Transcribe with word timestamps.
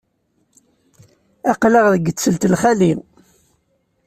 Aql-aɣ 1.51 1.85
deg 1.93 2.05
ttelt 2.11 2.43
lxali. 2.53 2.91